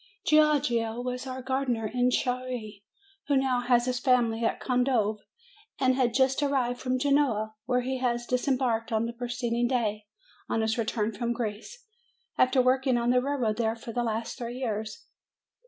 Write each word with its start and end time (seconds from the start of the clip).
Giorgio 0.25 0.99
was 0.99 1.27
our 1.27 1.43
gardener 1.43 1.85
in 1.85 2.09
Chieri, 2.09 2.81
who 3.27 3.37
now 3.37 3.59
has 3.59 3.85
his 3.85 3.99
family 3.99 4.43
at 4.43 4.59
Condove, 4.59 5.19
and 5.79 5.93
had 5.93 6.15
just 6.15 6.41
arrived 6.41 6.79
from 6.81 6.97
Genoa, 6.97 7.53
where 7.65 7.81
he 7.81 7.99
had 7.99 8.19
disembarked 8.27 8.91
on 8.91 9.05
the 9.05 9.13
preceding 9.13 9.69
300 9.69 9.69
MAY 9.69 9.91
day, 9.99 10.05
on 10.49 10.61
his 10.61 10.79
return 10.79 11.11
from 11.11 11.33
Greece, 11.33 11.85
after 12.35 12.63
working 12.63 12.97
on 12.97 13.11
the 13.11 13.21
railway 13.21 13.53
there 13.53 13.75
for 13.75 13.91
the 13.91 14.01
last 14.01 14.39
three 14.39 14.57
years. 14.57 15.05